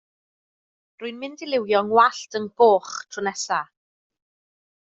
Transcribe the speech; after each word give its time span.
Rwy'n 1.03 1.19
mynd 1.23 1.43
i 1.47 1.49
liwio 1.49 1.83
'ngwallt 1.89 2.39
yn 2.41 2.49
goch 2.63 2.91
tro 3.11 3.27
nesa. 3.29 3.63